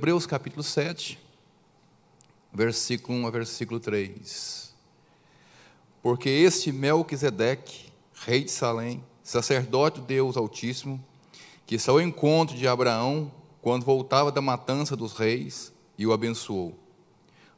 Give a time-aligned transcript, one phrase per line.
[0.00, 1.18] Hebreus capítulo 7,
[2.50, 4.74] versículo 1 a versículo 3.
[6.02, 11.04] Porque este Melquisedeque, rei de Salém, sacerdote do Deus Altíssimo,
[11.66, 13.30] que saiu ao encontro de Abraão
[13.60, 16.74] quando voltava da matança dos reis e o abençoou.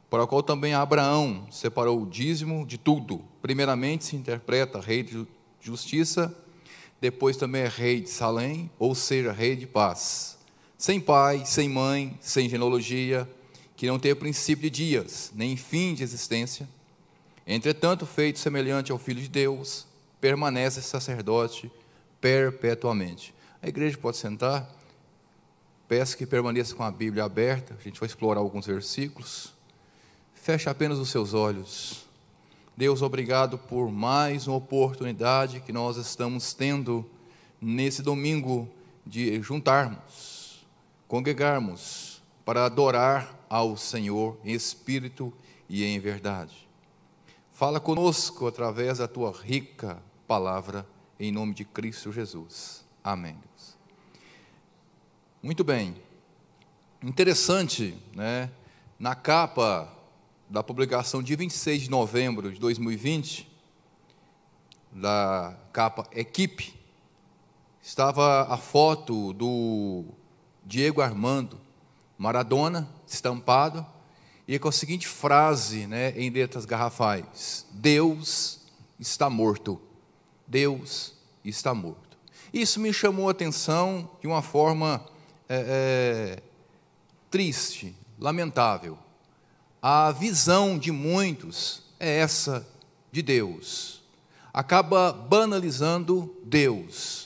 [0.09, 3.23] Para o qual também Abraão separou o dízimo de tudo.
[3.41, 5.25] Primeiramente se interpreta rei de
[5.61, 6.35] justiça,
[6.99, 10.42] depois também é rei de Salém, ou seja, rei de paz.
[10.83, 13.25] Sem pai, sem mãe, sem genealogia,
[13.73, 16.67] que não tem princípio de dias, nem fim de existência.
[17.47, 19.87] Entretanto, feito semelhante ao Filho de Deus,
[20.19, 21.71] permanece sacerdote
[22.19, 23.33] perpetuamente.
[23.61, 24.69] A igreja pode sentar.
[25.87, 27.77] Peço que permaneça com a Bíblia aberta.
[27.79, 29.53] A gente vai explorar alguns versículos.
[30.33, 32.05] Feche apenas os seus olhos.
[32.75, 37.09] Deus, obrigado por mais uma oportunidade que nós estamos tendo
[37.61, 38.67] nesse domingo
[39.05, 40.32] de juntarmos,
[41.13, 45.31] congregarmos para adorar ao Senhor em espírito
[45.69, 46.67] e em verdade.
[47.51, 50.87] Fala conosco através da tua rica palavra,
[51.19, 52.83] em nome de Cristo Jesus.
[53.03, 53.33] Amém.
[53.33, 53.77] Deus.
[55.43, 55.95] Muito bem.
[57.03, 58.49] Interessante, né?
[58.97, 59.95] Na capa
[60.49, 63.47] da publicação de 26 de novembro de 2020,
[64.91, 66.73] da capa Equipe,
[67.83, 70.05] estava a foto do
[70.65, 71.59] Diego Armando
[72.17, 73.85] Maradona estampado
[74.47, 78.61] e com a seguinte frase, né, em letras garrafais: Deus
[78.99, 79.81] está morto.
[80.47, 81.13] Deus
[81.43, 82.17] está morto.
[82.53, 85.03] Isso me chamou a atenção de uma forma
[85.49, 86.43] é, é,
[87.31, 88.97] triste, lamentável.
[89.81, 92.67] A visão de muitos é essa
[93.11, 94.03] de Deus.
[94.53, 97.22] Acaba banalizando Deus.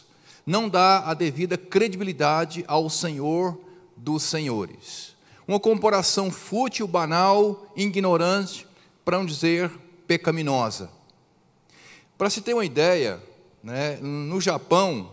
[0.47, 3.59] Não dá a devida credibilidade ao Senhor
[3.97, 5.13] dos senhores.
[5.45, 8.65] Uma comparação fútil, banal, ignorante,
[9.03, 9.69] para não dizer
[10.07, 10.89] pecaminosa.
[12.17, 13.21] Para se ter uma ideia,
[13.61, 15.11] né, no Japão,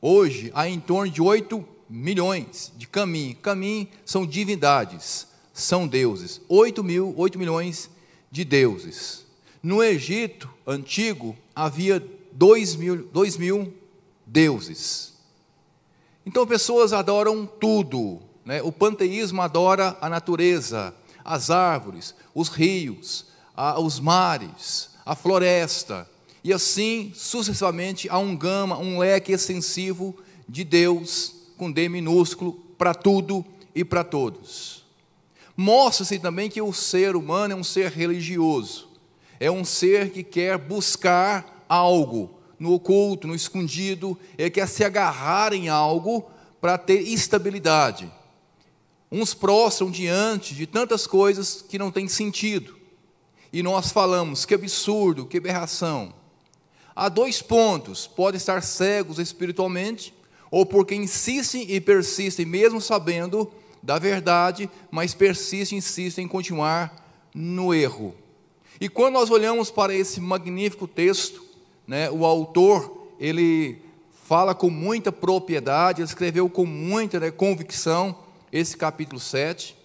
[0.00, 3.38] hoje, há em torno de 8 milhões de kami.
[3.40, 6.40] Kami são divindades, são deuses.
[6.48, 7.88] 8, mil, 8 milhões
[8.32, 9.24] de deuses.
[9.62, 13.72] No Egito antigo, havia 2 mil, 2 mil
[14.32, 15.12] deuses.
[16.24, 18.20] Então, pessoas adoram tudo.
[18.44, 18.62] Né?
[18.62, 26.08] O panteísmo adora a natureza, as árvores, os rios, a, os mares, a floresta.
[26.42, 30.16] E assim, sucessivamente, há um gama, um leque extensivo
[30.48, 33.44] de Deus, com D minúsculo, para tudo
[33.74, 34.82] e para todos.
[35.54, 38.88] Mostra-se também que o ser humano é um ser religioso,
[39.38, 45.52] é um ser que quer buscar algo no oculto, no escondido, ele quer se agarrar
[45.52, 46.30] em algo
[46.60, 48.08] para ter estabilidade.
[49.10, 52.76] Uns prostram diante de tantas coisas que não têm sentido.
[53.52, 56.14] E nós falamos, que absurdo, que aberração.
[56.94, 60.14] Há dois pontos: podem estar cegos espiritualmente,
[60.48, 63.52] ou porque insistem e persistem, mesmo sabendo
[63.82, 68.14] da verdade, mas persistem e insistem em continuar no erro.
[68.80, 71.51] E quando nós olhamos para esse magnífico texto,
[71.86, 73.78] né, o autor, ele
[74.24, 78.16] fala com muita propriedade, ele escreveu com muita né, convicção
[78.50, 79.76] esse capítulo 7.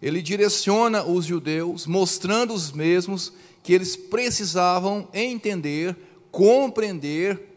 [0.00, 5.96] Ele direciona os judeus, mostrando os mesmos que eles precisavam entender
[6.32, 7.50] compreender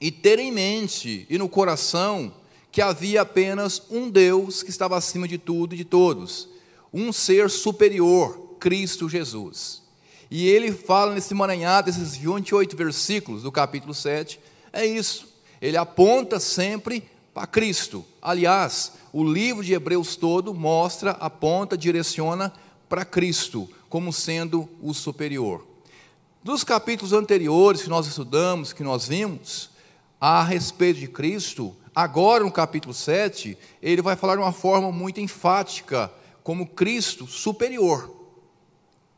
[0.00, 2.34] e ter em mente e no coração
[2.72, 6.48] que havia apenas um Deus que estava acima de tudo e de todos,
[6.92, 9.81] um ser superior, Cristo Jesus.
[10.34, 14.40] E ele fala nesse maranhado, esses 28 versículos do capítulo 7,
[14.72, 15.28] é isso.
[15.60, 18.02] Ele aponta sempre para Cristo.
[18.22, 22.50] Aliás, o livro de Hebreus todo mostra, aponta, direciona
[22.88, 25.66] para Cristo como sendo o superior.
[26.42, 29.68] Dos capítulos anteriores que nós estudamos, que nós vimos,
[30.18, 35.20] a respeito de Cristo, agora no capítulo 7, ele vai falar de uma forma muito
[35.20, 36.10] enfática,
[36.42, 38.10] como Cristo superior,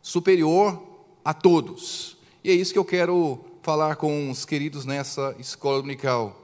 [0.03, 0.93] superior
[1.25, 2.17] a todos.
[2.43, 6.39] E é isso que eu quero falar com os queridos nessa escola dominical.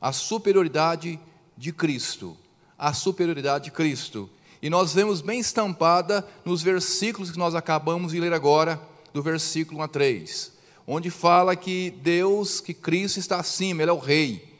[0.00, 1.20] A superioridade
[1.56, 2.36] de Cristo,
[2.76, 4.28] a superioridade de Cristo.
[4.60, 8.80] E nós vemos bem estampada nos versículos que nós acabamos de ler agora,
[9.12, 10.52] do versículo 1 a 3,
[10.86, 14.52] onde fala que Deus, que Cristo está acima, Ele é o Rei,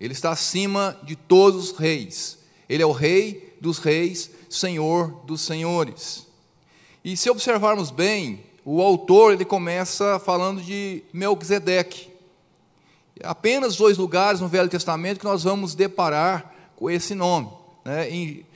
[0.00, 2.38] Ele está acima de todos os reis,
[2.68, 6.26] Ele é o Rei dos reis, Senhor dos senhores.
[7.04, 12.10] E se observarmos bem, o autor ele começa falando de Melquisedeque.
[13.22, 17.48] Apenas dois lugares no Velho Testamento que nós vamos deparar com esse nome.
[17.84, 18.10] Né?
[18.10, 18.46] Em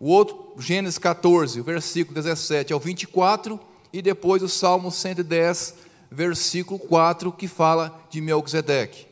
[0.00, 3.60] o outro, Gênesis 14, versículo 17 ao 24,
[3.92, 5.74] e depois o Salmo 110,
[6.10, 9.06] versículo 4, que fala de Melquisedeque.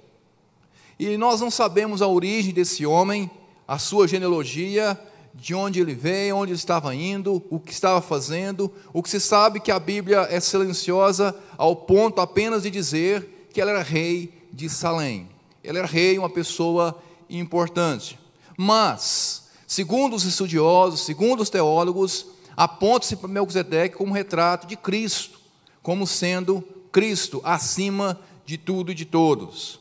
[0.99, 3.31] E nós não sabemos a origem desse homem,
[3.67, 4.99] a sua genealogia,
[5.35, 8.73] de onde ele veio, onde estava indo, o que estava fazendo.
[8.93, 13.61] O que se sabe que a Bíblia é silenciosa ao ponto apenas de dizer que
[13.61, 15.29] ele era rei de Salém.
[15.63, 18.19] Ele era rei, uma pessoa importante.
[18.57, 22.27] Mas, segundo os estudiosos, segundo os teólogos,
[22.57, 25.39] aponta-se para Melquisedeque como retrato de Cristo,
[25.83, 29.79] como sendo Cristo acima de tudo e de todos.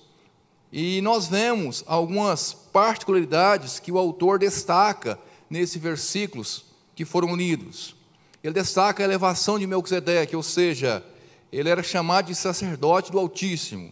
[0.71, 5.17] E nós vemos algumas particularidades que o autor destaca
[5.49, 6.65] nesses versículos
[6.95, 7.95] que foram lidos.
[8.43, 11.03] Ele destaca a elevação de Melquisedeque, ou seja,
[11.51, 13.91] ele era chamado de sacerdote do Altíssimo.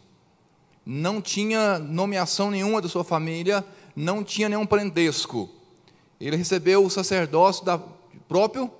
[0.85, 3.65] Não tinha nomeação nenhuma da sua família,
[3.95, 5.49] não tinha nenhum parentesco.
[6.19, 7.81] Ele recebeu o sacerdócio da
[8.27, 8.71] próprio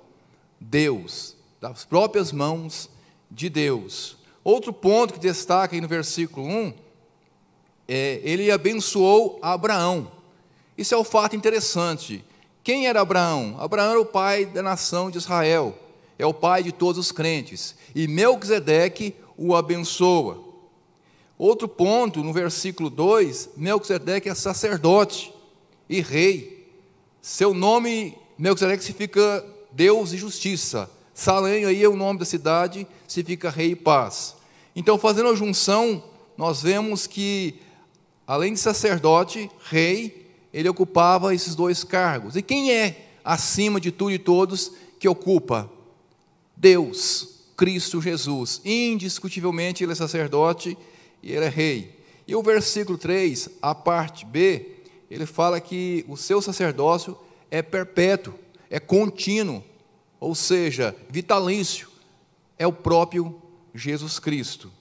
[0.60, 2.88] Deus, das próprias mãos
[3.30, 4.16] de Deus.
[4.42, 6.74] Outro ponto que destaca aí no versículo 1
[7.88, 10.10] é ele abençoou Abraão.
[10.76, 12.24] Isso é um fato interessante.
[12.66, 13.54] Quem era Abraão?
[13.60, 15.78] Abraão era o pai da nação de Israel,
[16.18, 17.76] é o pai de todos os crentes.
[17.94, 20.42] E Melquisedeque o abençoa.
[21.38, 25.32] Outro ponto, no versículo 2, Melquisedeque é sacerdote
[25.88, 26.68] e rei.
[27.22, 30.90] Seu nome, Melquisedeque, significa Deus e justiça.
[31.14, 34.34] Salém aí é o nome da cidade, significa rei e paz.
[34.74, 36.02] Então, fazendo a junção,
[36.36, 37.60] nós vemos que,
[38.26, 40.25] além de sacerdote, rei,
[40.56, 42.34] ele ocupava esses dois cargos.
[42.34, 45.70] E quem é, acima de tudo e todos, que ocupa?
[46.56, 48.62] Deus, Cristo Jesus.
[48.64, 50.74] Indiscutivelmente ele é sacerdote
[51.22, 52.00] e ele é rei.
[52.26, 54.76] E o versículo 3, a parte B,
[55.10, 57.14] ele fala que o seu sacerdócio
[57.50, 58.32] é perpétuo,
[58.70, 59.62] é contínuo,
[60.18, 61.86] ou seja, vitalício,
[62.58, 63.42] é o próprio
[63.74, 64.72] Jesus Cristo.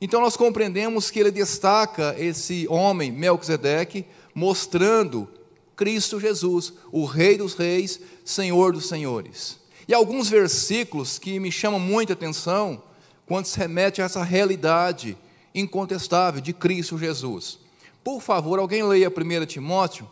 [0.00, 4.04] Então nós compreendemos que ele destaca esse homem, Melquisedeque,
[4.34, 5.28] mostrando
[5.76, 9.58] Cristo Jesus, o Rei dos Reis, Senhor dos Senhores.
[9.88, 12.82] E alguns versículos que me chamam muita atenção
[13.26, 15.16] quando se remete a essa realidade
[15.54, 17.58] incontestável de Cristo Jesus.
[18.04, 20.08] Por favor, alguém leia 1 Timóteo,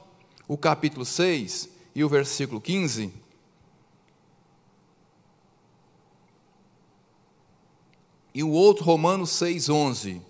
[0.46, 3.12] o capítulo 6 e o versículo 15.
[8.34, 10.22] E o outro, Romanos 6, 11.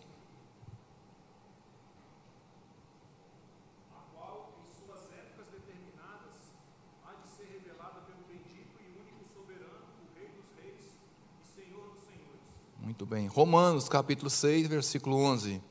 [12.91, 13.29] Muito bem.
[13.29, 15.63] Romanos capítulo 6, versículo 11.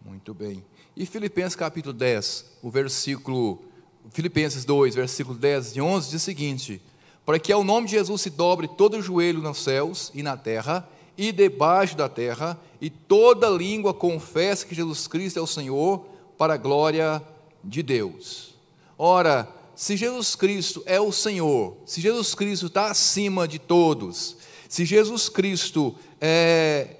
[0.00, 0.64] Muito bem.
[0.96, 3.64] E Filipenses capítulo 10, o versículo
[4.10, 6.80] Filipenses 2, versículo 10 e 11 diz o seguinte:
[7.24, 10.36] Para que ao nome de Jesus se dobre todo o joelho nos céus e na
[10.36, 10.88] terra
[11.18, 16.54] e debaixo da terra, e toda língua confesse que Jesus Cristo é o Senhor, para
[16.54, 17.22] a glória
[17.62, 18.54] de Deus.
[18.98, 24.36] Ora, se Jesus Cristo é o Senhor, se Jesus Cristo está acima de todos,
[24.68, 26.96] se Jesus Cristo é,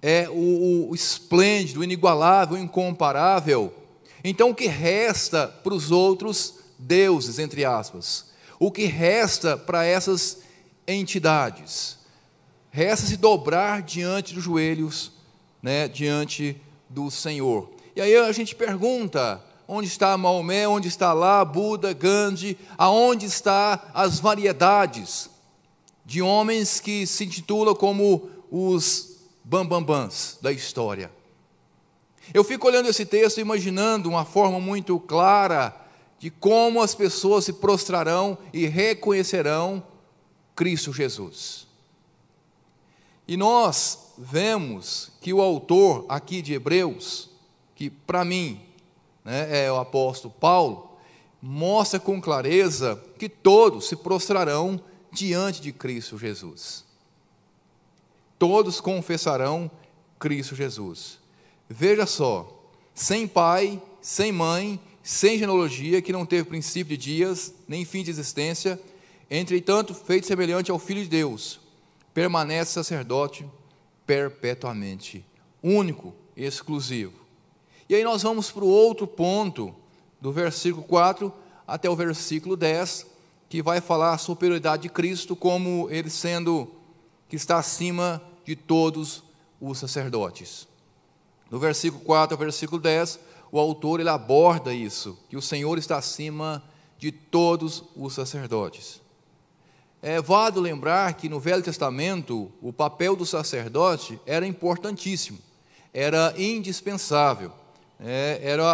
[0.00, 3.74] é o, o esplêndido, o inigualável, o incomparável,
[4.22, 8.26] então o que resta para os outros deuses, entre aspas?
[8.60, 10.38] O que resta para essas
[10.86, 11.98] entidades?
[12.70, 15.12] Resta se dobrar diante dos joelhos,
[15.62, 17.73] né, diante do Senhor.
[17.96, 23.90] E aí a gente pergunta: onde está Maomé, onde está lá Buda, Gandhi, aonde está
[23.94, 25.30] as variedades
[26.04, 31.10] de homens que se intitulam como os bambambãs da história?
[32.32, 35.74] Eu fico olhando esse texto imaginando uma forma muito clara
[36.18, 39.82] de como as pessoas se prostrarão e reconhecerão
[40.56, 41.66] Cristo Jesus.
[43.28, 47.28] E nós vemos que o autor aqui de Hebreus,
[47.74, 48.60] que para mim
[49.24, 50.90] né, é o apóstolo Paulo,
[51.40, 54.80] mostra com clareza que todos se prostrarão
[55.12, 56.84] diante de Cristo Jesus.
[58.38, 59.70] Todos confessarão
[60.18, 61.18] Cristo Jesus.
[61.68, 67.84] Veja só, sem pai, sem mãe, sem genealogia, que não teve princípio de dias, nem
[67.84, 68.80] fim de existência,
[69.30, 71.60] entretanto, feito semelhante ao Filho de Deus,
[72.12, 73.46] permanece sacerdote
[74.06, 75.24] perpetuamente,
[75.62, 77.23] único, exclusivo.
[77.88, 79.74] E aí nós vamos para o outro ponto,
[80.20, 81.32] do versículo 4
[81.66, 83.06] até o versículo 10,
[83.48, 86.70] que vai falar a superioridade de Cristo como ele sendo
[87.28, 89.22] que está acima de todos
[89.60, 90.66] os sacerdotes.
[91.50, 93.18] No versículo 4 ao versículo 10,
[93.52, 96.64] o autor ele aborda isso, que o Senhor está acima
[96.98, 99.00] de todos os sacerdotes.
[100.00, 105.38] É válido lembrar que no Velho Testamento o papel do sacerdote era importantíssimo,
[105.92, 107.52] era indispensável.
[108.06, 108.70] É, era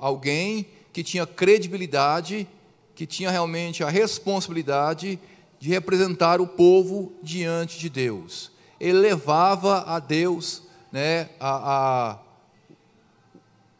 [0.00, 2.48] alguém que tinha credibilidade,
[2.94, 5.18] que tinha realmente a responsabilidade
[5.60, 8.50] de representar o povo diante de Deus.
[8.80, 12.18] Ele levava a Deus né, a,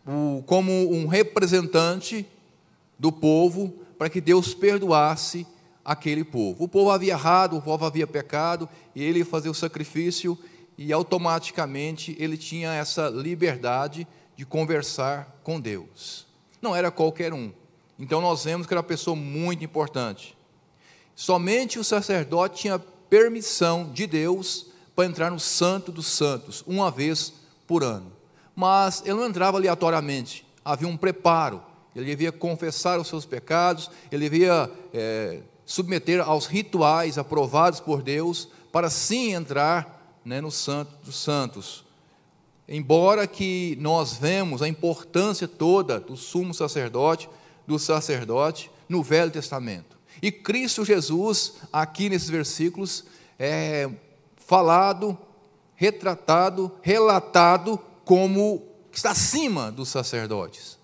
[0.06, 2.26] a, o, como um representante
[2.98, 5.46] do povo para que Deus perdoasse
[5.82, 6.64] aquele povo.
[6.64, 10.38] O povo havia errado, o povo havia pecado, e ele fazia o sacrifício
[10.76, 16.26] e automaticamente ele tinha essa liberdade de conversar com Deus.
[16.60, 17.52] Não era qualquer um.
[17.98, 20.36] Então nós vemos que era uma pessoa muito importante.
[21.14, 27.32] Somente o sacerdote tinha permissão de Deus para entrar no Santo dos Santos, uma vez
[27.66, 28.12] por ano.
[28.54, 31.62] Mas ele não entrava aleatoriamente, havia um preparo.
[31.94, 38.48] Ele devia confessar os seus pecados, ele devia é, submeter aos rituais aprovados por Deus,
[38.72, 41.83] para sim entrar né, no Santo dos Santos.
[42.68, 47.28] Embora que nós vemos a importância toda do sumo sacerdote,
[47.66, 49.96] do sacerdote, no Velho Testamento.
[50.22, 53.04] E Cristo Jesus, aqui nesses versículos,
[53.38, 53.90] é
[54.36, 55.16] falado,
[55.74, 60.78] retratado, relatado como que está acima dos sacerdotes.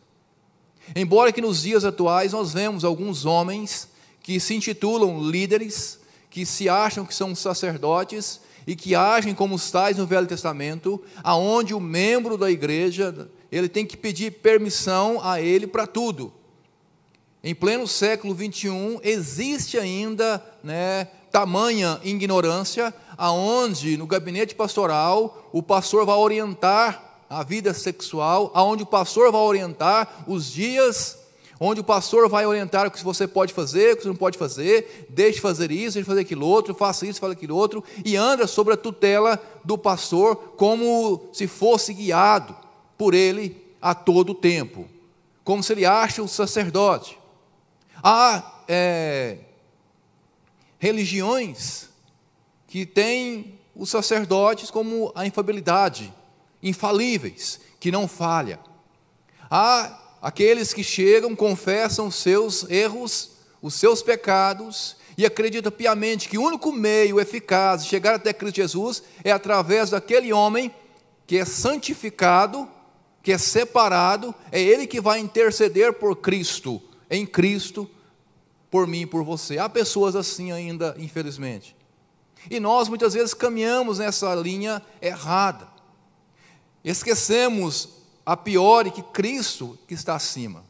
[0.94, 3.88] Embora que nos dias atuais nós vemos alguns homens
[4.22, 9.68] que se intitulam líderes, que se acham que são sacerdotes e que agem como os
[9.68, 15.40] tais no Velho Testamento, aonde o membro da igreja, ele tem que pedir permissão a
[15.40, 16.32] ele para tudo.
[17.42, 26.06] Em pleno século 21 existe ainda, né, tamanha ignorância, aonde no gabinete pastoral o pastor
[26.06, 31.18] vai orientar a vida sexual, aonde o pastor vai orientar os dias,
[31.62, 34.38] onde o pastor vai orientar o que você pode fazer, o que você não pode
[34.38, 38.46] fazer, deixe fazer isso, deixe fazer aquilo outro, faça isso, faça aquilo outro, e anda
[38.46, 42.56] sobre a tutela do pastor como se fosse guiado
[42.96, 44.88] por ele a todo o tempo,
[45.44, 47.18] como se ele acha o sacerdote.
[48.02, 49.36] Há é,
[50.78, 51.90] religiões
[52.66, 56.12] que têm os sacerdotes como a infabilidade,
[56.62, 58.58] infalíveis, que não falha.
[59.50, 63.30] Há aqueles que chegam, confessam seus erros,
[63.62, 68.56] os seus pecados e acreditam piamente que o único meio eficaz de chegar até Cristo
[68.56, 70.74] Jesus é através daquele homem
[71.26, 72.68] que é santificado,
[73.22, 77.88] que é separado, é ele que vai interceder por Cristo, em Cristo,
[78.70, 79.58] por mim e por você.
[79.58, 81.76] Há pessoas assim ainda, infelizmente.
[82.50, 85.68] E nós muitas vezes caminhamos nessa linha errada.
[86.82, 90.64] Esquecemos a pior que Cristo que está acima.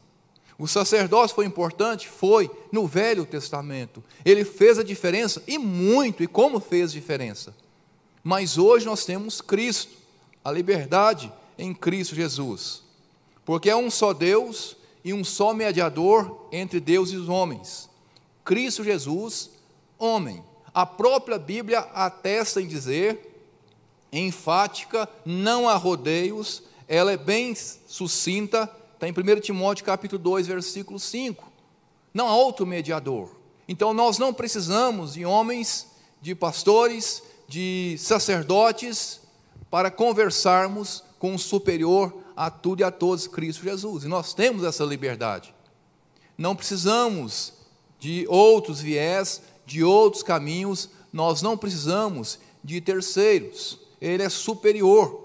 [0.57, 2.07] O sacerdócio foi importante?
[2.07, 4.03] Foi, no Velho Testamento.
[4.23, 7.55] Ele fez a diferença, e muito, e como fez diferença.
[8.23, 9.93] Mas hoje nós temos Cristo,
[10.45, 12.83] a liberdade em Cristo Jesus.
[13.43, 17.89] Porque é um só Deus e um só mediador entre Deus e os homens.
[18.45, 19.49] Cristo Jesus,
[19.97, 20.43] homem.
[20.73, 23.31] A própria Bíblia atesta em dizer
[24.11, 30.99] enfática, não há rodeios, ela é bem sucinta, está em 1 Timóteo capítulo 2, versículo
[30.99, 31.49] 5.
[32.13, 33.33] Não há outro mediador.
[33.65, 35.87] Então nós não precisamos de homens,
[36.21, 39.21] de pastores, de sacerdotes
[39.69, 44.03] para conversarmos com o superior a tudo e a todos, Cristo Jesus.
[44.03, 45.55] E nós temos essa liberdade.
[46.37, 47.53] Não precisamos
[48.01, 55.20] de outros viés, de outros caminhos, nós não precisamos de terceiros ele é superior.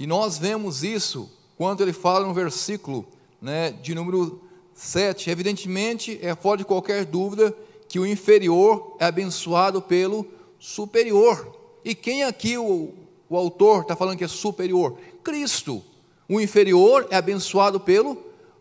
[0.00, 3.06] E nós vemos isso quando ele fala no versículo
[3.38, 4.40] né, de número
[4.72, 5.28] 7.
[5.28, 7.54] Evidentemente, é fora de qualquer dúvida
[7.86, 10.26] que o inferior é abençoado pelo
[10.58, 11.54] superior.
[11.84, 12.94] E quem aqui o,
[13.28, 14.96] o autor está falando que é superior?
[15.22, 15.84] Cristo.
[16.26, 18.16] O inferior é abençoado pelo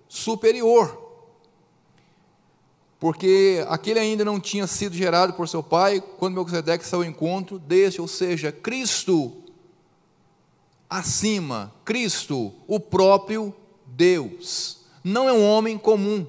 [0.09, 1.07] superior
[2.99, 7.57] porque aquele ainda não tinha sido gerado por seu pai quando Melquisedeque saiu ao encontro
[7.57, 9.31] deste, ou seja, Cristo
[10.89, 13.53] acima, Cristo, o próprio
[13.85, 14.79] Deus.
[15.03, 16.25] Não é um homem comum.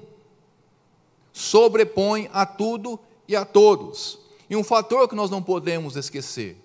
[1.33, 4.19] Sobrepõe a tudo e a todos.
[4.49, 6.57] E um fator que nós não podemos esquecer,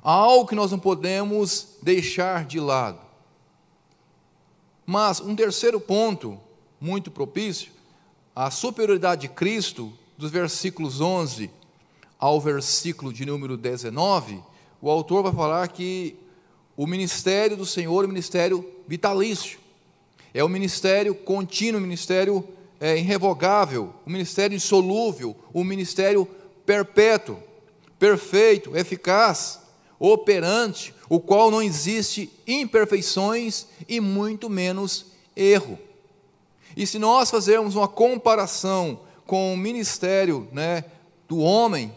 [0.00, 3.00] algo que nós não podemos deixar de lado.
[4.86, 6.40] Mas um terceiro ponto,
[6.80, 7.72] muito propício,
[8.34, 11.50] a superioridade de Cristo, dos versículos 11
[12.18, 14.40] ao versículo de número 19,
[14.80, 16.16] o autor vai falar que
[16.76, 19.58] o ministério do Senhor o ministério vitalício,
[20.34, 22.46] é o ministério contínuo, o ministério
[22.80, 26.26] é, irrevogável, o ministério insolúvel, o ministério
[26.64, 27.36] perpétuo,
[27.98, 29.60] perfeito, eficaz,
[29.98, 35.78] operante, o qual não existe imperfeições e muito menos erro.
[36.76, 40.84] E se nós fazermos uma comparação com o ministério né,
[41.28, 41.94] do homem,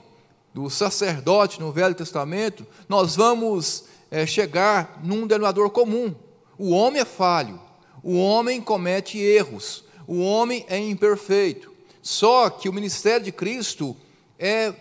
[0.54, 6.16] do sacerdote no Velho Testamento, nós vamos é, chegar num denominador comum.
[6.58, 7.60] O homem é falho,
[8.02, 11.74] o homem comete erros, o homem é imperfeito.
[12.02, 13.98] Só que o ministério de Cristo
[14.38, 14.74] é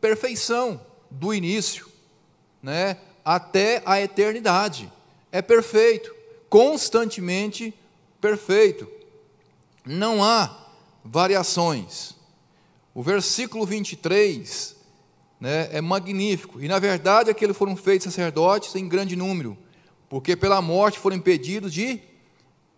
[0.00, 0.80] perfeição
[1.10, 1.88] do início,
[2.62, 4.92] né, até a eternidade.
[5.32, 6.14] É perfeito,
[6.48, 7.74] constantemente
[8.20, 8.86] perfeito.
[9.84, 10.66] Não há
[11.04, 12.14] variações.
[12.94, 14.75] O versículo 23
[15.40, 16.60] né, é magnífico.
[16.60, 19.56] E na verdade, aqueles foram feitos sacerdotes em grande número,
[20.08, 22.00] porque pela morte foram impedidos de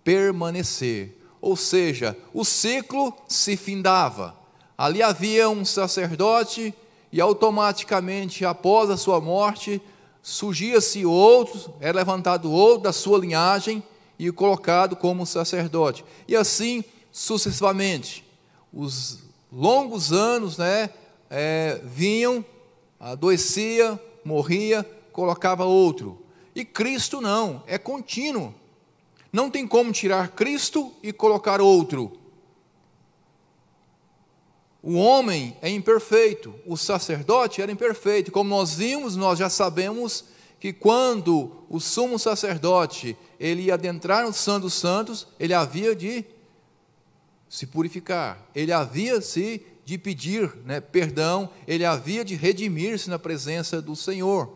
[0.03, 1.17] permanecer.
[1.41, 4.37] Ou seja, o ciclo se findava.
[4.77, 6.75] Ali havia um sacerdote
[7.13, 9.81] e automaticamente após a sua morte
[10.23, 13.83] surgia-se outro, era levantado outro da sua linhagem
[14.19, 16.05] e colocado como sacerdote.
[16.27, 18.25] E assim sucessivamente.
[18.73, 20.91] Os longos anos, né,
[21.31, 22.45] é, vinham,
[22.99, 26.23] adoecia, morria, colocava outro.
[26.55, 28.55] E Cristo não, é contínuo.
[29.33, 32.19] Não tem como tirar Cristo e colocar outro.
[34.83, 38.33] O homem é imperfeito, o sacerdote era imperfeito.
[38.33, 40.25] Como nós vimos, nós já sabemos
[40.59, 46.25] que quando o sumo sacerdote ele ia adentrar no Santo dos Santos, ele havia de
[47.49, 53.81] se purificar, ele havia se de pedir né, perdão, ele havia de redimir-se na presença
[53.81, 54.55] do Senhor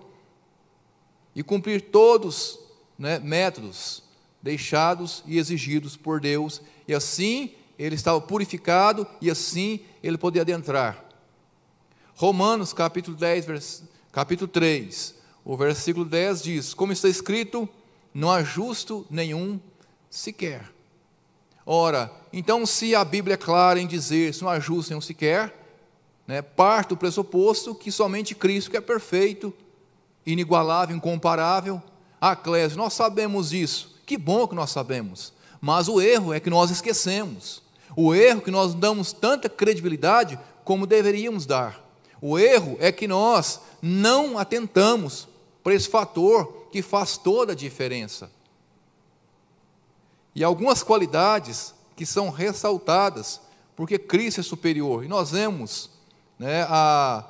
[1.35, 2.59] e cumprir todos
[2.99, 4.03] né, métodos
[4.42, 11.03] deixados e exigidos por Deus, e assim ele estava purificado e assim ele podia adentrar.
[12.14, 13.85] Romanos capítulo 10, vers...
[14.12, 15.14] capítulo 3,
[15.47, 17.66] o versículo 10 diz: Como está escrito,
[18.12, 19.59] não há justo nenhum
[20.11, 20.71] sequer.
[21.64, 25.55] Ora, então, se a Bíblia é clara em dizer se não há justo nenhum sequer,
[26.27, 29.53] né, parte do pressuposto que somente Cristo, que é perfeito,
[30.27, 31.83] inigualável, incomparável,
[32.20, 36.51] ah, Clésio, nós sabemos isso, que bom que nós sabemos, mas o erro é que
[36.51, 37.62] nós esquecemos,
[37.96, 41.83] o erro é que nós damos tanta credibilidade como deveríamos dar,
[42.20, 45.29] o erro é que nós não atentamos
[45.62, 48.31] para esse fator que faz toda a diferença.
[50.35, 53.40] E algumas qualidades que são ressaltadas,
[53.77, 55.05] porque Cristo é superior.
[55.05, 55.90] E nós vemos,
[56.38, 57.25] né, a,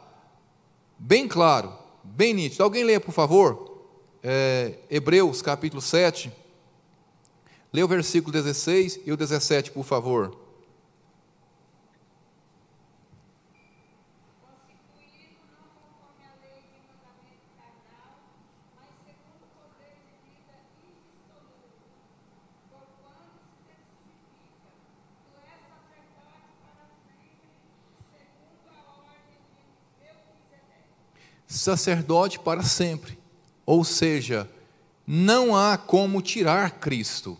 [0.98, 1.72] bem claro,
[2.04, 2.62] bem nítido.
[2.62, 3.84] Alguém leia, por favor,
[4.22, 6.32] é, Hebreus capítulo 7.
[7.72, 10.41] Leia o versículo 16 e o 17, por favor.
[31.58, 33.18] Sacerdote para sempre.
[33.64, 34.48] Ou seja,
[35.06, 37.38] não há como tirar Cristo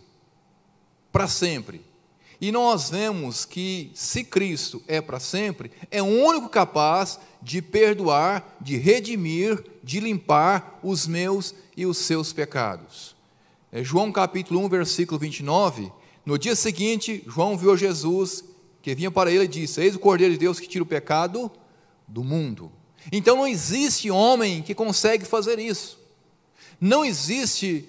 [1.11, 1.81] para sempre.
[2.41, 8.57] E nós vemos que, se Cristo é para sempre, é o único capaz de perdoar,
[8.59, 13.15] de redimir, de limpar os meus e os seus pecados.
[13.71, 15.91] É João capítulo 1, versículo 29.
[16.25, 18.43] No dia seguinte, João viu Jesus
[18.81, 21.49] que vinha para ele e disse: Eis o Cordeiro de Deus que tira o pecado
[22.07, 22.71] do mundo.
[23.11, 25.99] Então não existe homem que consegue fazer isso.
[26.79, 27.87] Não existe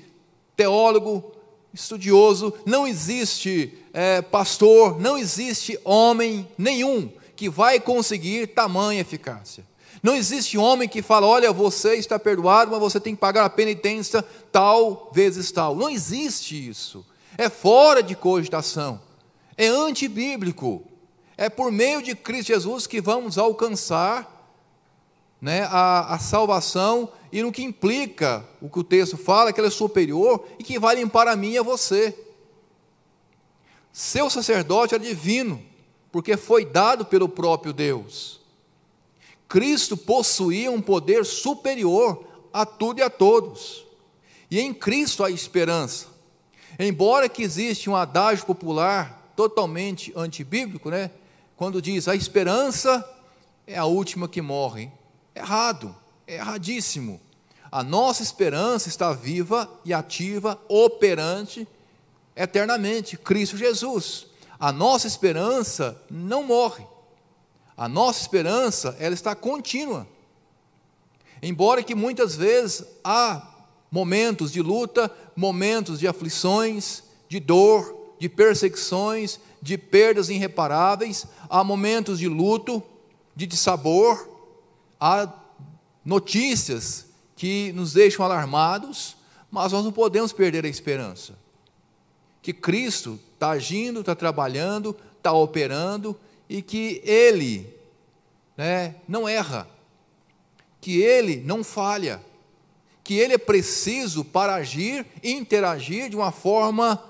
[0.57, 1.33] teólogo,
[1.73, 9.65] estudioso, não existe é, pastor, não existe homem nenhum que vai conseguir tamanha eficácia.
[10.03, 13.51] Não existe homem que fala: olha, você está perdoado, mas você tem que pagar a
[13.51, 14.23] penitência
[14.53, 15.75] tal vezes tal.
[15.75, 17.05] Não existe isso.
[17.39, 19.01] É fora de cogitação.
[19.57, 20.85] É antibíblico.
[21.37, 24.34] É por meio de Cristo Jesus que vamos alcançar
[25.45, 29.69] né, a, a salvação e no que implica o que o texto fala, que ela
[29.69, 32.19] é superior e que vai limpar a mim e a você.
[33.93, 35.63] Seu sacerdote é divino,
[36.11, 38.41] porque foi dado pelo próprio Deus.
[39.47, 43.85] Cristo possuía um poder superior a tudo e a todos.
[44.51, 46.07] E em Cristo há esperança.
[46.79, 51.11] Embora que existe um adágio popular totalmente antibíblico, né?
[51.55, 53.07] Quando diz a esperança
[53.67, 54.91] é a última que morre.
[55.35, 55.95] Errado,
[56.27, 57.21] é erradíssimo.
[57.71, 61.67] A nossa esperança está viva e ativa, operante
[62.37, 64.27] eternamente, Cristo Jesus.
[64.59, 66.87] A nossa esperança não morre.
[67.77, 70.07] A nossa esperança, ela está contínua.
[71.43, 73.43] Embora que muitas vezes há
[73.91, 82.19] momentos de luta, momentos de aflições, de dor, de perseguições, de perdas irreparáveis, há momentos
[82.19, 82.83] de luto,
[83.35, 84.34] de dissabor,
[85.01, 85.33] há
[86.05, 89.17] notícias que nos deixam alarmados,
[89.51, 91.35] mas nós não podemos perder a esperança.
[92.43, 97.75] Que Cristo está agindo, está trabalhando, está operando e que Ele
[98.57, 99.69] né, não erra,
[100.81, 102.23] que Ele não falha,
[103.03, 107.03] que Ele é preciso para agir e interagir de uma forma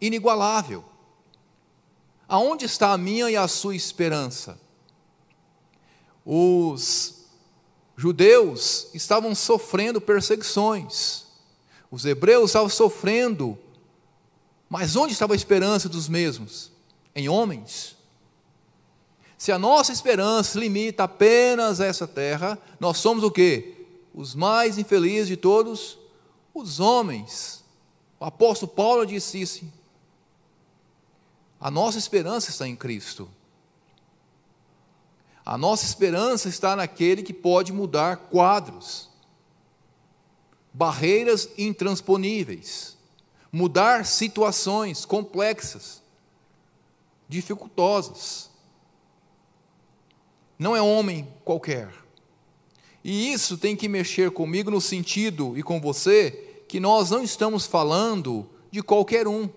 [0.00, 0.84] inigualável.
[2.28, 4.60] Aonde está a minha e a sua esperança?
[6.24, 7.17] Os
[7.98, 11.24] judeus estavam sofrendo perseguições,
[11.90, 13.58] os hebreus estavam sofrendo,
[14.70, 16.70] mas onde estava a esperança dos mesmos?
[17.12, 17.96] Em homens.
[19.36, 23.86] Se a nossa esperança se limita apenas a essa terra, nós somos o quê?
[24.14, 25.98] Os mais infelizes de todos
[26.54, 27.64] os homens.
[28.20, 29.64] O apóstolo Paulo disse isso
[31.60, 33.28] a nossa esperança está em Cristo.
[35.48, 39.08] A nossa esperança está naquele que pode mudar quadros,
[40.70, 42.98] barreiras intransponíveis,
[43.50, 46.02] mudar situações complexas,
[47.26, 48.50] dificultosas.
[50.58, 51.94] Não é homem qualquer.
[53.02, 57.64] E isso tem que mexer comigo no sentido e com você que nós não estamos
[57.64, 59.48] falando de qualquer um.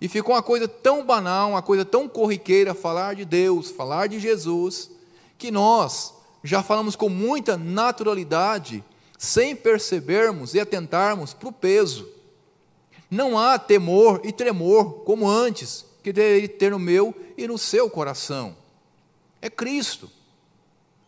[0.00, 4.20] E ficou uma coisa tão banal, uma coisa tão corriqueira falar de Deus, falar de
[4.20, 4.90] Jesus,
[5.38, 8.84] que nós já falamos com muita naturalidade,
[9.18, 12.08] sem percebermos e atentarmos para o peso.
[13.10, 17.88] Não há temor e tremor como antes, que deveria ter no meu e no seu
[17.88, 18.56] coração.
[19.40, 20.10] É Cristo.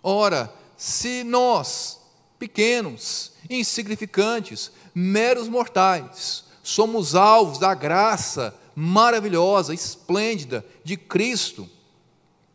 [0.03, 2.01] Ora, se nós,
[2.39, 11.69] pequenos, insignificantes, meros mortais, somos alvos da graça maravilhosa, esplêndida de Cristo,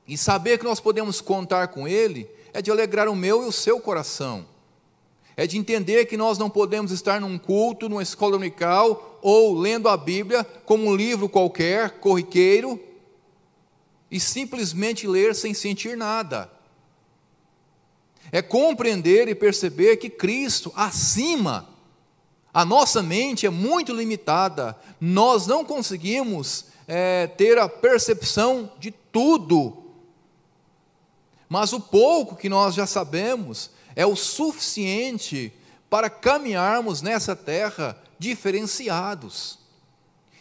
[0.08, 3.52] e saber que nós podemos contar com Ele, é de alegrar o meu e o
[3.52, 4.46] seu coração.
[5.36, 9.90] É de entender que nós não podemos estar num culto, numa escola dominical, ou lendo
[9.90, 12.82] a Bíblia como um livro qualquer, corriqueiro,
[14.10, 16.50] e simplesmente ler sem sentir nada.
[18.32, 21.73] É compreender e perceber que Cristo, acima
[22.54, 29.84] a nossa mente é muito limitada, nós não conseguimos é, ter a percepção de tudo.
[31.50, 35.52] Mas o pouco que nós já sabemos é o suficiente
[35.90, 39.58] para caminharmos nessa terra diferenciados.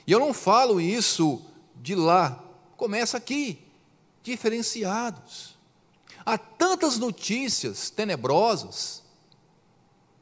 [0.07, 1.40] E eu não falo isso
[1.77, 2.42] de lá,
[2.77, 3.59] começa aqui,
[4.22, 5.57] diferenciados.
[6.25, 9.03] Há tantas notícias tenebrosas,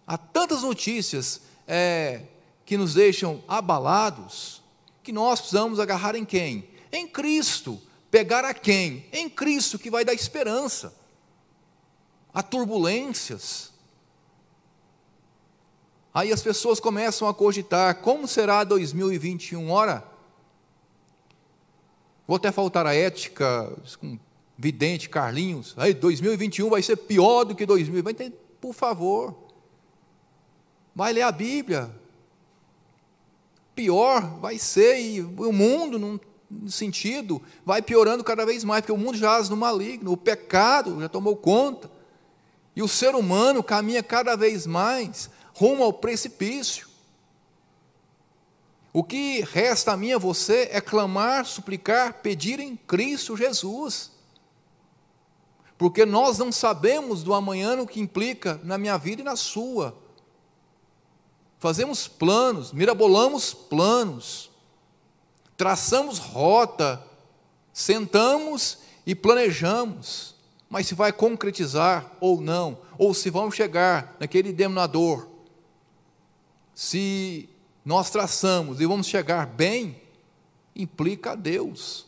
[0.07, 2.23] há tantas notícias é,
[2.67, 4.61] que nos deixam abalados,
[5.05, 6.69] que nós precisamos agarrar em quem?
[6.93, 7.81] Em Cristo.
[8.11, 9.07] Pegar a quem?
[9.13, 10.93] Em Cristo, que vai dar esperança.
[12.35, 13.71] Há turbulências.
[16.13, 19.71] Aí as pessoas começam a cogitar: como será 2021?
[19.71, 20.05] Ora,
[22.27, 24.19] vou até faltar a ética com
[24.59, 25.75] vidente Carlinhos.
[25.77, 28.33] Aí 2021 vai ser pior do que 2020.
[28.61, 29.50] Por favor.
[30.95, 31.91] Vai ler a Bíblia.
[33.75, 36.19] Pior vai ser, e o mundo, num
[36.69, 41.09] sentido, vai piorando cada vez mais, porque o mundo jaz no maligno, o pecado já
[41.09, 41.91] tomou conta.
[42.75, 46.89] E o ser humano caminha cada vez mais rumo ao precipício.
[48.93, 54.11] O que resta a mim e a você é clamar, suplicar, pedir em Cristo Jesus.
[55.79, 59.97] Porque nós não sabemos do amanhã o que implica na minha vida e na sua
[61.61, 64.51] fazemos planos, mirabolamos planos,
[65.57, 67.05] traçamos rota,
[67.73, 70.35] sentamos e planejamos,
[70.71, 75.29] mas se vai concretizar ou não, ou se vamos chegar naquele denominador,
[76.75, 77.49] se
[77.85, 80.01] nós traçamos e vamos chegar bem,
[80.75, 82.07] implica a Deus.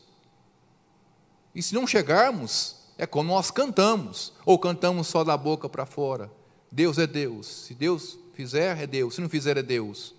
[1.55, 6.33] E se não chegarmos, é como nós cantamos, ou cantamos só da boca para fora.
[6.71, 7.47] Deus é Deus.
[7.47, 9.15] Se Deus fizer, é Deus.
[9.15, 10.15] Se não fizer, é Deus.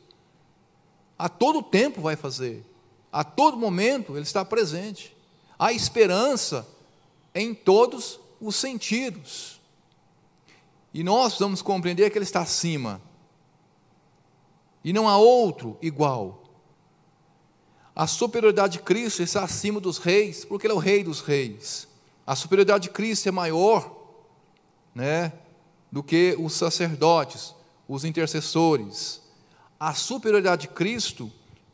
[1.18, 2.66] A todo tempo vai fazer.
[3.12, 5.16] A todo momento Ele está presente.
[5.58, 6.68] Há esperança
[7.34, 9.62] em todos os sentidos.
[10.94, 13.02] E nós precisamos compreender que Ele está acima.
[14.84, 16.44] E não há outro igual.
[17.96, 21.88] A superioridade de Cristo está acima dos reis, porque Ele é o Rei dos reis.
[22.26, 23.96] A superioridade de Cristo é maior
[24.96, 25.32] né,
[25.92, 27.54] do que os sacerdotes,
[27.94, 29.22] os intercessores.
[29.80, 31.32] A superioridade de Cristo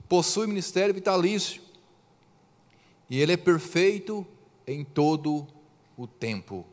[0.10, 1.62] possui ministério vitalício.
[3.10, 4.28] E Ele é perfeito
[4.68, 5.48] em todo
[5.96, 6.66] o tempo.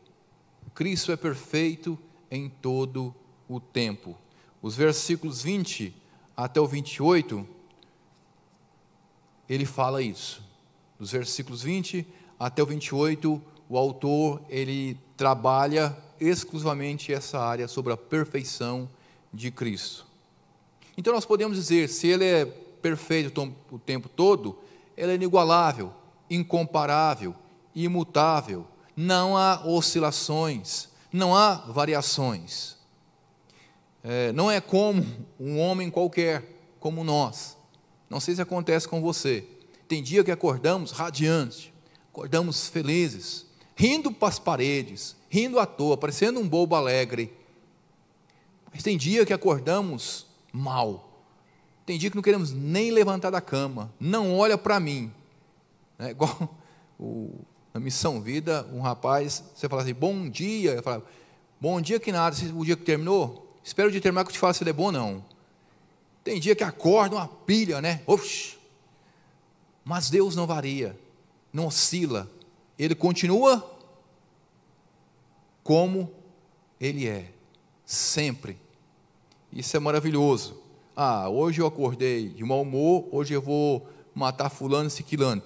[0.75, 1.97] Cristo é perfeito
[2.29, 3.15] em todo
[3.49, 4.19] o tempo.
[4.61, 5.95] Os versículos 20
[6.37, 7.47] até o 28,
[9.49, 10.43] ele fala isso.
[10.99, 12.05] Dos versículos 20
[12.39, 18.89] até o 28, o autor ele trabalha exclusivamente essa área sobre a perfeição
[19.33, 20.07] de Cristo.
[20.97, 24.59] Então nós podemos dizer, se ele é perfeito o tempo todo,
[24.97, 25.93] ele é inigualável,
[26.31, 27.35] incomparável,
[27.75, 32.77] imutável, não há oscilações, não há variações.
[34.03, 35.05] É, não é como
[35.39, 36.45] um homem qualquer,
[36.81, 37.57] como nós.
[38.09, 39.45] Não sei se acontece com você.
[39.89, 41.71] Tem dia que acordamos radiantes,
[42.13, 47.33] acordamos felizes, rindo para as paredes, rindo à toa, parecendo um bobo alegre.
[48.73, 51.23] Mas tem dia que acordamos mal.
[51.85, 53.93] Tem dia que não queremos nem levantar da cama.
[53.99, 55.13] Não olha para mim.
[55.99, 56.55] É igual
[57.01, 57.41] o
[57.77, 61.05] na Missão Vida, um rapaz, você fala assim, bom dia, eu falava,
[61.61, 64.39] bom dia que nada, o dia que terminou, espero o dia terminar que eu te
[64.39, 65.25] falo se ele é bom ou não.
[66.25, 68.01] Tem dia que acorda uma pilha, né?
[68.07, 68.57] Oxi.
[69.85, 70.99] Mas Deus não varia,
[71.53, 72.31] não oscila,
[72.79, 73.79] Ele continua
[75.63, 76.11] como
[76.81, 77.31] Ele é,
[77.87, 78.59] sempre.
[79.53, 80.61] Isso é maravilhoso.
[80.95, 85.43] Ah, hoje eu acordei de mau humor, hoje eu vou matar fulano e ciclano.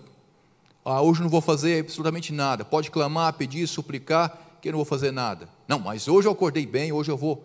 [0.83, 2.64] Ah, hoje não vou fazer absolutamente nada.
[2.64, 5.48] Pode clamar, pedir, suplicar, que eu não vou fazer nada.
[5.68, 7.44] Não, mas hoje eu acordei bem, hoje eu vou.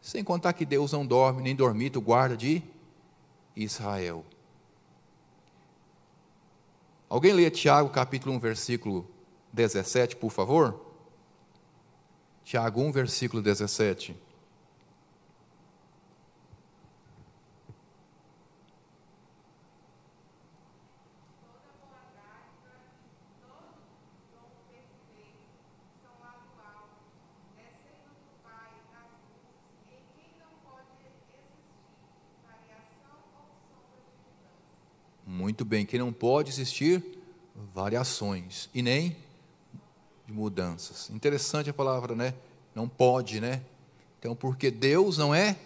[0.00, 2.62] Sem contar que Deus não dorme, nem dormita o guarda de
[3.56, 4.24] Israel.
[7.08, 9.06] Alguém lê Tiago capítulo 1, versículo
[9.52, 10.91] 17, por favor?
[12.44, 14.14] Tiago 1, versículo 17.
[35.24, 37.02] Muito bem, que não pode existir
[37.74, 39.16] variações e nem
[40.32, 41.10] de mudanças.
[41.10, 42.34] Interessante a palavra, né?
[42.74, 43.62] Não pode, né?
[44.18, 45.56] Então, porque Deus não é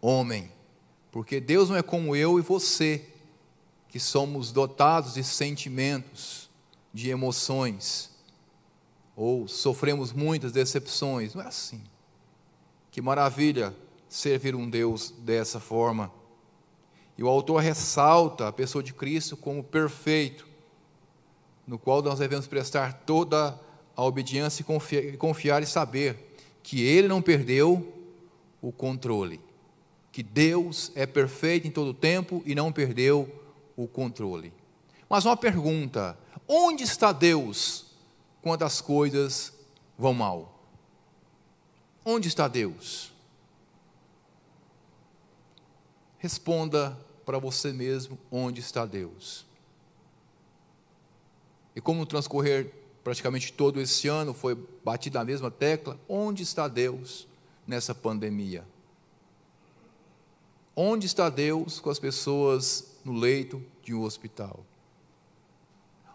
[0.00, 0.50] homem,
[1.12, 3.04] porque Deus não é como eu e você,
[3.88, 6.48] que somos dotados de sentimentos,
[6.92, 8.10] de emoções,
[9.14, 11.34] ou sofremos muitas decepções.
[11.34, 11.82] Não é assim.
[12.90, 13.74] Que maravilha
[14.08, 16.10] servir um Deus dessa forma.
[17.18, 20.46] E o autor ressalta a pessoa de Cristo como perfeito,
[21.66, 23.58] no qual nós devemos prestar toda
[23.96, 27.94] a obediência e confiar, e saber que ele não perdeu
[28.60, 29.40] o controle,
[30.12, 33.28] que Deus é perfeito em todo o tempo e não perdeu
[33.74, 34.52] o controle.
[35.08, 37.86] Mas uma pergunta: onde está Deus
[38.42, 39.52] quando as coisas
[39.98, 40.60] vão mal?
[42.04, 43.12] Onde está Deus?
[46.18, 49.46] Responda para você mesmo onde está Deus.
[51.74, 52.72] E como transcorrer
[53.06, 57.24] praticamente todo esse ano foi batida a mesma tecla, onde está Deus
[57.64, 58.64] nessa pandemia?
[60.74, 64.66] Onde está Deus com as pessoas no leito de um hospital?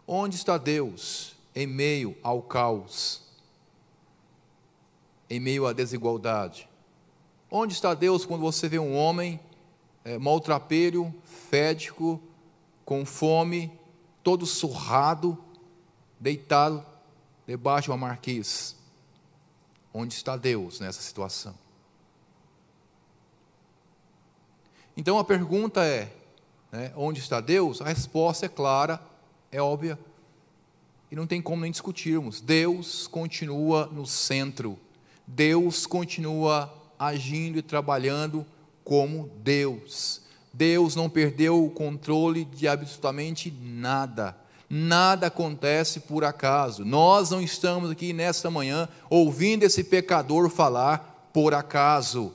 [0.06, 3.22] Onde está Deus em meio ao caos?
[5.30, 6.68] Em meio à desigualdade?
[7.50, 9.40] Onde está Deus quando você vê um homem
[10.04, 12.22] é, maltrapilho, fédico,
[12.84, 13.72] com fome,
[14.22, 15.42] todo surrado,
[16.22, 16.86] deitado
[17.48, 18.76] debaixo de uma marquise.
[19.94, 21.54] Onde está Deus nessa situação?
[24.96, 26.14] Então a pergunta é:
[26.72, 27.82] né, onde está Deus?
[27.82, 29.02] A resposta é clara,
[29.52, 30.00] é óbvia,
[31.12, 32.40] e não tem como nem discutirmos.
[32.40, 34.80] Deus continua no centro,
[35.26, 38.46] Deus continua agindo e trabalhando
[38.84, 40.22] como Deus.
[40.54, 44.38] Deus não perdeu o controle de absolutamente nada.
[44.74, 46.86] Nada acontece por acaso.
[46.86, 52.32] Nós não estamos aqui nesta manhã ouvindo esse pecador falar por acaso.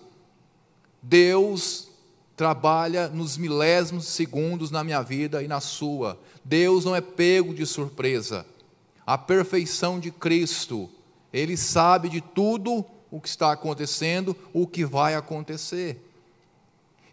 [1.00, 1.88] Deus
[2.36, 6.20] trabalha nos milésimos segundos na minha vida e na sua.
[6.44, 8.44] Deus não é pego de surpresa.
[9.06, 10.90] A perfeição de Cristo,
[11.32, 16.06] Ele sabe de tudo o que está acontecendo, o que vai acontecer.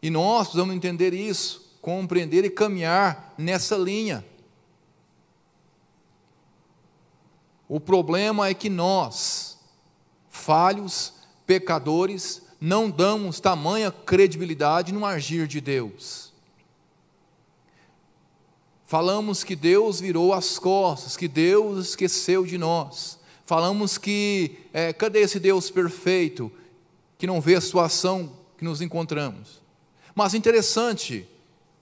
[0.01, 4.25] E nós precisamos entender isso, compreender e caminhar nessa linha.
[7.73, 9.57] O problema é que nós,
[10.29, 11.11] falhos,
[11.47, 16.31] pecadores, não damos tamanha credibilidade no agir de Deus.
[18.85, 23.17] Falamos que Deus virou as costas, que Deus esqueceu de nós.
[23.43, 26.51] Falamos que, é, cadê esse Deus perfeito
[27.17, 29.63] que não vê a situação que nos encontramos?
[30.13, 31.27] Mas interessante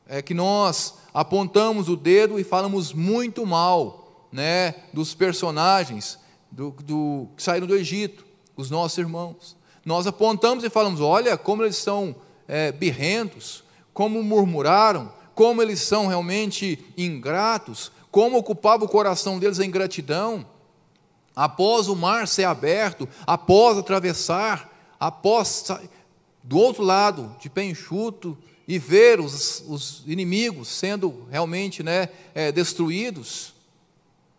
[0.07, 4.00] é que nós apontamos o dedo e falamos muito mal
[4.31, 6.17] né, dos personagens
[6.49, 9.55] do, do, que saíram do Egito, os nossos irmãos.
[9.85, 12.15] Nós apontamos e falamos: olha como eles são
[12.47, 13.63] é, birrentos,
[13.93, 20.45] como murmuraram, como eles são realmente ingratos, como ocupava o coração deles a ingratidão.
[21.33, 25.65] Após o mar ser aberto, após atravessar, após
[26.43, 32.51] do outro lado, de pé enxuto, e ver os, os inimigos sendo realmente né, é,
[32.51, 33.50] destruídos,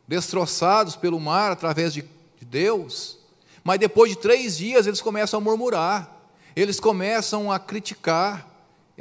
[0.06, 2.02] destroçados pelo mar através de,
[2.38, 3.18] de Deus.
[3.64, 6.14] Mas depois de três dias eles começam a murmurar,
[6.54, 8.48] eles começam a criticar.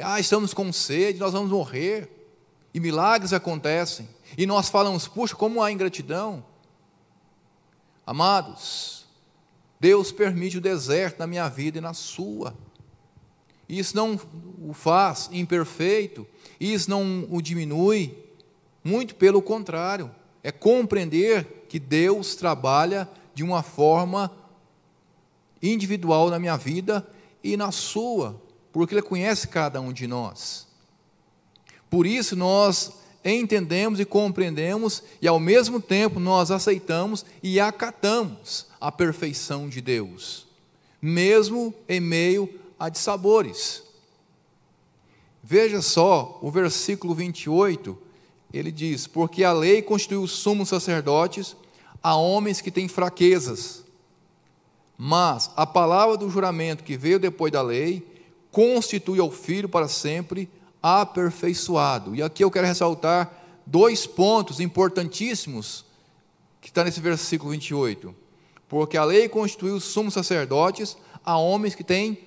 [0.02, 2.10] Ah, estamos com sede, nós vamos morrer.
[2.74, 4.08] E milagres acontecem.
[4.38, 6.44] E nós falamos, puxa, como há ingratidão.
[8.06, 9.06] Amados,
[9.80, 12.56] Deus permite o deserto na minha vida e na sua.
[13.68, 14.20] Isso não
[14.60, 16.28] o faz imperfeito,
[16.60, 18.18] isso não o diminui,
[18.84, 24.32] muito pelo contrário, é compreender que Deus trabalha de uma forma
[25.62, 27.08] individual na minha vida
[27.43, 30.67] e na sua, porque Ele conhece cada um de nós.
[31.89, 38.91] Por isso nós entendemos e compreendemos, e ao mesmo tempo nós aceitamos e acatamos a
[38.91, 40.47] perfeição de Deus,
[41.01, 42.49] mesmo em meio
[42.80, 43.84] a dissabores.
[45.43, 47.97] Veja só o versículo 28,
[48.54, 51.56] ele diz: Porque a lei constituiu sumos sacerdotes
[52.02, 53.82] a homens que têm fraquezas
[55.04, 58.08] mas a palavra do juramento que veio depois da lei
[58.52, 60.48] constitui ao filho para sempre
[60.80, 62.14] aperfeiçoado.
[62.16, 63.34] E aqui eu quero ressaltar
[63.66, 65.84] dois pontos importantíssimos
[66.62, 68.14] que está nesse versículo 28.
[68.70, 72.20] Porque a lei constituiu sumos sacerdotes a homens que têm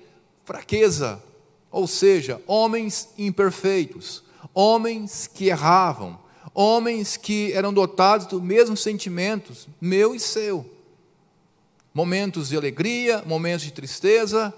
[0.44, 1.22] fraqueza,
[1.70, 6.18] ou seja, homens imperfeitos, homens que erravam,
[6.52, 10.74] homens que eram dotados dos mesmos sentimentos, meu e seu
[11.94, 14.52] momentos de alegria, momentos de tristeza,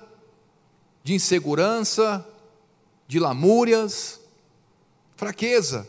[1.05, 2.27] de insegurança,
[3.07, 4.19] de lamúrias,
[5.15, 5.87] fraqueza.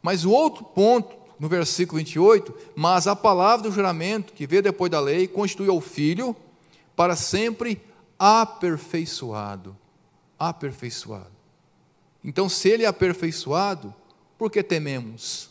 [0.00, 4.90] Mas o outro ponto, no versículo 28, mas a palavra do juramento que veio depois
[4.90, 6.34] da lei constitui o filho
[6.96, 7.82] para sempre
[8.18, 9.76] aperfeiçoado.
[10.38, 11.33] Aperfeiçoado.
[12.24, 13.94] Então, se ele é aperfeiçoado,
[14.38, 15.50] por que tememos?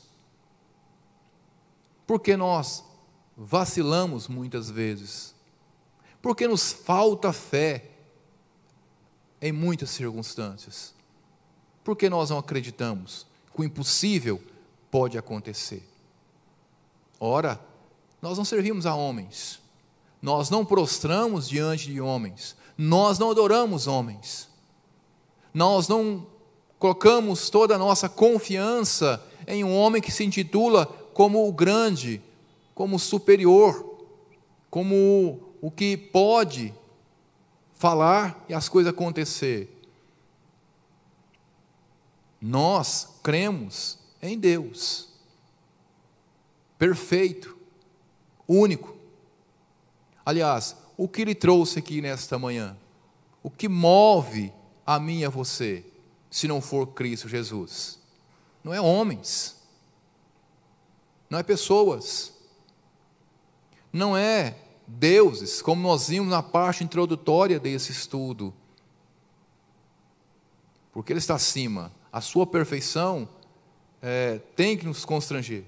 [2.07, 2.83] Porque nós
[3.37, 5.35] vacilamos muitas vezes,
[6.21, 7.91] porque nos falta fé
[9.39, 10.95] em muitas circunstâncias,
[11.83, 14.41] porque nós não acreditamos que o impossível
[14.89, 15.87] pode acontecer.
[17.19, 17.59] Ora,
[18.21, 19.61] nós não servimos a homens,
[20.21, 24.49] nós não prostramos diante de homens, nós não adoramos homens,
[25.53, 26.32] nós não
[26.83, 32.21] colocamos toda a nossa confiança em um homem que se intitula como o grande,
[32.75, 34.05] como superior,
[34.69, 36.73] como o que pode
[37.73, 39.73] falar e as coisas acontecer.
[42.41, 45.07] Nós cremos em Deus,
[46.77, 47.57] perfeito,
[48.45, 48.93] único.
[50.25, 52.75] Aliás, o que lhe trouxe aqui nesta manhã?
[53.41, 54.51] O que move
[54.85, 55.85] a mim e a você,
[56.33, 57.99] se não for Cristo Jesus?
[58.63, 59.55] Não é homens,
[61.29, 62.33] não é pessoas,
[63.91, 64.57] não é
[64.87, 68.51] deuses, como nós vimos na parte introdutória desse estudo.
[70.91, 71.91] Porque Ele está acima.
[72.11, 73.29] A sua perfeição
[74.01, 75.65] é, tem que nos constranger.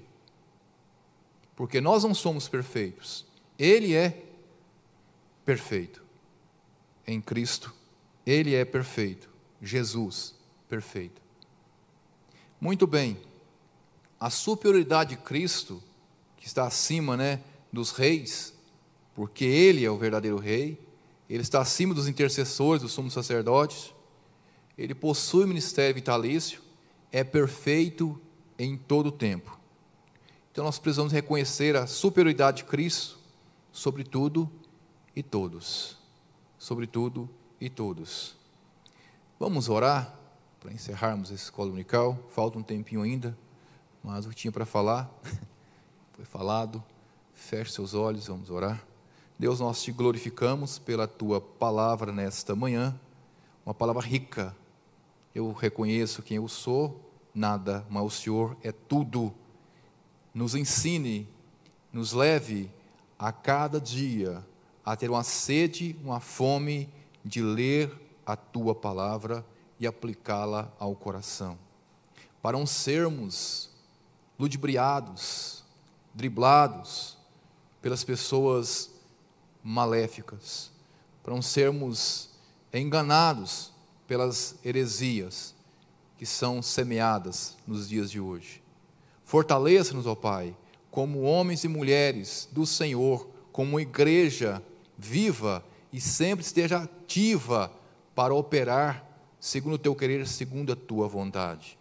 [1.54, 3.24] Porque nós não somos perfeitos.
[3.56, 4.20] Ele é
[5.44, 6.02] perfeito.
[7.06, 7.72] Em Cristo,
[8.26, 9.30] Ele é perfeito.
[9.62, 10.34] Jesus,
[10.68, 11.20] perfeito.
[12.60, 13.18] Muito bem.
[14.18, 15.82] A superioridade de Cristo,
[16.36, 17.42] que está acima, né?
[17.72, 18.54] dos reis,
[19.14, 20.80] porque ele é o verdadeiro rei,
[21.28, 23.92] ele está acima dos intercessores, dos sumos sacerdotes,
[24.78, 26.60] ele possui ministério vitalício,
[27.12, 28.20] é perfeito
[28.58, 29.58] em todo o tempo.
[30.50, 33.18] Então nós precisamos reconhecer a superioridade de Cristo
[33.70, 34.50] sobre tudo
[35.14, 35.98] e todos.
[36.58, 37.28] Sobre tudo
[37.60, 38.36] e todos.
[39.38, 40.18] Vamos orar
[40.66, 42.18] para encerrarmos esse escola unical.
[42.30, 43.38] Falta um tempinho ainda,
[44.02, 45.08] mas o que tinha para falar
[46.12, 46.82] foi falado.
[47.32, 48.84] Feche seus olhos, vamos orar.
[49.38, 52.98] Deus, nós te glorificamos pela tua palavra nesta manhã,
[53.64, 54.56] uma palavra rica.
[55.32, 57.00] Eu reconheço quem eu sou,
[57.32, 59.32] nada, mas o Senhor é tudo.
[60.34, 61.28] Nos ensine,
[61.92, 62.68] nos leve
[63.16, 64.44] a cada dia
[64.84, 66.88] a ter uma sede, uma fome
[67.24, 67.92] de ler
[68.26, 69.46] a tua palavra
[69.78, 71.58] e aplicá-la ao coração.
[72.42, 73.70] Para não sermos
[74.38, 75.64] ludibriados,
[76.14, 77.16] driblados
[77.80, 78.90] pelas pessoas
[79.62, 80.70] maléficas,
[81.22, 82.30] para não sermos
[82.72, 83.72] enganados
[84.06, 85.54] pelas heresias
[86.16, 88.62] que são semeadas nos dias de hoje.
[89.24, 90.56] Fortaleça-nos, ó Pai,
[90.90, 94.62] como homens e mulheres do Senhor, como igreja
[94.96, 97.70] viva e sempre esteja ativa
[98.14, 99.05] para operar
[99.40, 101.78] segundo o teu querer, segundo a tua vontade.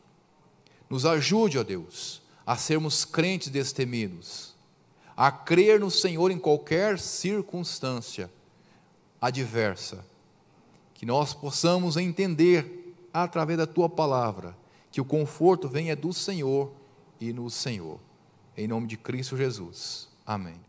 [0.90, 4.56] Nos ajude, ó Deus, a sermos crentes destemidos,
[5.18, 8.30] a crer no Senhor em qualquer circunstância
[9.20, 10.06] adversa,
[10.94, 14.56] que nós possamos entender através da tua palavra
[14.92, 16.72] que o conforto venha do Senhor
[17.20, 18.00] e no Senhor.
[18.56, 20.08] Em nome de Cristo Jesus.
[20.26, 20.65] Amém.